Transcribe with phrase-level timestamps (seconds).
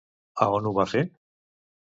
[0.45, 1.05] A on ho va fer?